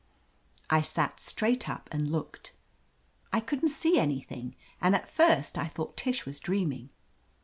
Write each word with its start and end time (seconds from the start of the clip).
I 0.67 0.81
sat 0.81 1.19
straight 1.19 1.69
up 1.69 1.87
and 1.91 2.09
looked. 2.09 2.53
I 3.31 3.39
couldn't 3.39 3.69
see 3.69 3.99
any 3.99 4.21
thing, 4.21 4.55
and 4.81 4.95
at 4.95 5.07
first 5.07 5.59
I 5.59 5.67
thought 5.67 5.95
Tish 5.95 6.25
was 6.25 6.39
dream 6.39 6.71
ing. 6.71 6.89